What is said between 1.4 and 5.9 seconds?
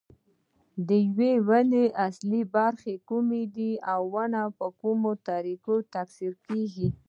ونې اصلي برخې کومې دي او ونې په کومو طریقو